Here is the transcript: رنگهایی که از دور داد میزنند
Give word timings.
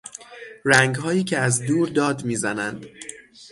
رنگهایی 0.65 1.23
که 1.23 1.37
از 1.37 1.61
دور 1.65 1.87
داد 1.89 2.25
میزنند 2.25 2.85